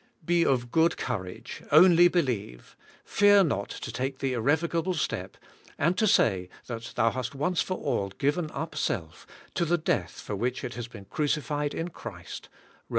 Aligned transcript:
Be 0.25 0.43
of 0.43 0.71
good 0.71 0.97
courage, 0.97 1.61
only 1.71 2.07
believe; 2.07 2.75
fear 3.05 3.43
not 3.43 3.69
to 3.69 3.91
take 3.91 4.17
the 4.17 4.33
irrevocable 4.33 4.95
step, 4.95 5.37
and 5.77 5.95
to 5.99 6.07
say 6.07 6.49
that 6.65 6.93
thou 6.95 7.11
hast 7.11 7.35
once 7.35 7.61
for 7.61 7.77
all 7.77 8.09
given 8.09 8.49
up 8.49 8.73
self 8.75 9.27
to 9.53 9.63
the 9.63 9.77
death 9.77 10.19
for 10.19 10.35
which 10.35 10.63
it 10.63 10.73
has 10.73 10.87
been 10.87 11.05
crucified 11.05 11.75
in 11.75 11.89
Christ 11.89 12.49
{Ro? 12.51 12.79